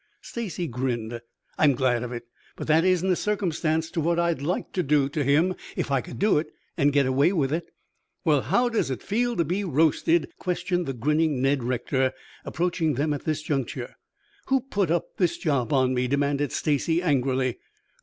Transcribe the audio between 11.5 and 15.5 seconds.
Rector, approaching them at this juncture. "Who put up this